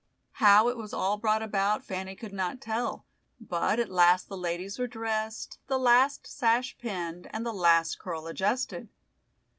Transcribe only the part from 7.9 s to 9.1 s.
curl adjusted.